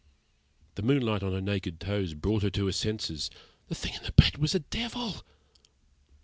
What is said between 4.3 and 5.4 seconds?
was a devil!